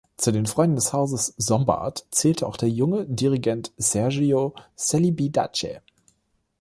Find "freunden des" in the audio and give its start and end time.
0.47-0.93